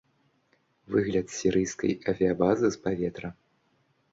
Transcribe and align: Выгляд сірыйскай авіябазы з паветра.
Выгляд 0.95 1.27
сірыйскай 1.39 1.91
авіябазы 2.15 2.67
з 2.77 2.83
паветра. 2.87 3.29